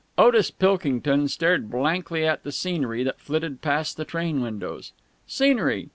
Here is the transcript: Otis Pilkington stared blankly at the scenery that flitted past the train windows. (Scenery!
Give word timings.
Otis 0.17 0.49
Pilkington 0.49 1.27
stared 1.27 1.69
blankly 1.69 2.25
at 2.25 2.41
the 2.41 2.51
scenery 2.51 3.03
that 3.03 3.19
flitted 3.19 3.61
past 3.61 3.97
the 3.97 4.03
train 4.05 4.41
windows. 4.41 4.93
(Scenery! 5.27 5.89